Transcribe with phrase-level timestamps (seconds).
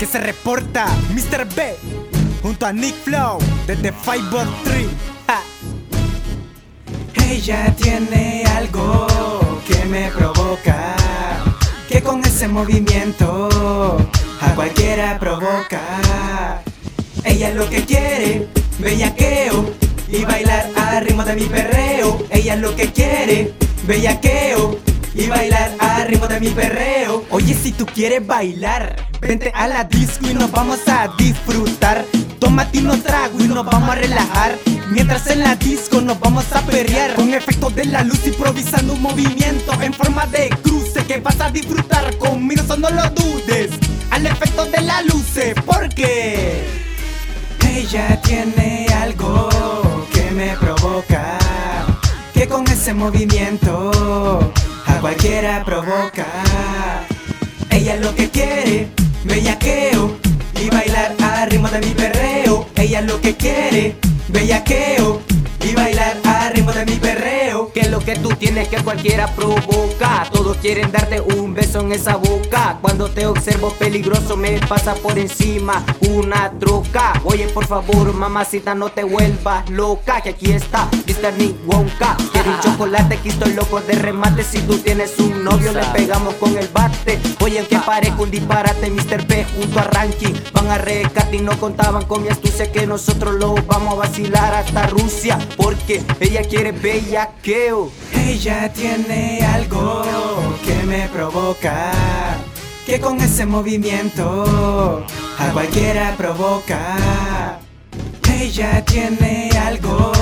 [0.00, 1.46] Que se reporta Mr.
[1.54, 1.76] B
[2.42, 3.38] junto a Nick Flow
[3.68, 4.86] desde 503.
[7.30, 9.06] Ella tiene algo
[9.64, 10.96] que me provoca,
[11.88, 13.96] que con ese movimiento
[14.40, 16.60] a cualquiera provoca.
[17.22, 18.48] Ella es lo que quiere,
[18.80, 19.72] bellaqueo
[20.08, 22.26] y bailar al ritmo de mi perreo.
[22.30, 23.54] Ella es lo que quiere,
[23.86, 24.87] bellaqueo
[25.18, 27.24] y bailar al ritmo de mi perreo.
[27.30, 32.04] Oye, si tú quieres bailar, vente a la disco y nos vamos a disfrutar.
[32.38, 34.56] Tómate unos trago y nos vamos a relajar.
[34.90, 39.02] Mientras en la disco nos vamos a perrear Con efectos de la luz improvisando un
[39.02, 43.70] movimiento En forma de cruce que vas a disfrutar conmigo Eso no lo dudes
[44.10, 45.26] Al efecto de la luz
[45.66, 46.64] Porque
[47.68, 49.50] Ella tiene algo
[50.10, 51.36] que me provoca
[52.32, 54.37] Que con ese movimiento
[55.00, 56.26] cualquiera provoca.
[57.70, 58.88] Ella lo que quiere,
[59.24, 60.16] bellaqueo
[60.60, 62.68] Y bailar al ritmo de mi perreo.
[62.76, 63.96] Ella lo que quiere
[64.28, 65.22] bellaqueo
[68.38, 70.26] tienes que cualquiera provoca.
[70.32, 72.78] Todos quieren darte un beso en esa boca.
[72.80, 77.20] Cuando te observo peligroso me pasa por encima una troca.
[77.24, 80.20] Oye, por favor, mamacita, no te vuelvas loca.
[80.20, 81.34] Que aquí está Mr.
[81.36, 82.16] Nick Wonka.
[82.32, 84.44] Quiero un chocolate, aquí estoy loco de remate.
[84.44, 87.18] Si tú tienes un novio, le pegamos con el bate.
[87.40, 89.26] Oye, que parezco un disparate, Mr.
[89.26, 90.34] P junto a Ranking.
[90.52, 94.54] Van a rescate y no contaban con mi astucia que nosotros lo vamos a vacilar
[94.54, 95.38] hasta Rusia.
[95.56, 97.90] Porque ella quiere bellaqueo.
[98.28, 100.04] Ella tiene algo
[100.62, 101.90] que me provoca.
[102.84, 105.02] Que con ese movimiento
[105.38, 107.58] a cualquiera provoca.
[108.30, 110.12] Ella tiene algo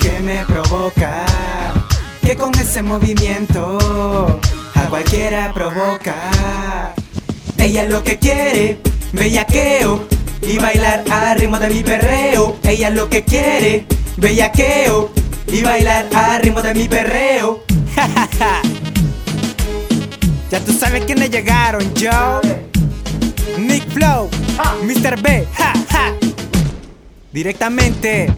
[0.00, 1.26] que me provoca.
[2.22, 4.40] Que con ese movimiento
[4.74, 6.94] a cualquiera provoca.
[7.58, 8.80] Ella lo que quiere,
[9.12, 10.06] bellaqueo
[10.40, 12.56] y bailar al ritmo de mi perreo.
[12.62, 13.84] Ella lo que quiere,
[14.16, 17.62] bellaqueo y bailar al ritmo de mi perreo.
[20.50, 22.40] ya tú sabes quiénes llegaron, yo.
[23.58, 24.30] Nick Flow,
[24.84, 25.20] Mr.
[25.20, 25.46] B,
[27.32, 28.32] Directamente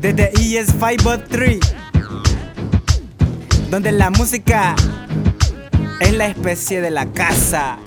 [0.00, 1.58] desde ES 503,
[3.70, 4.74] donde la música
[6.00, 7.78] es la especie de la casa.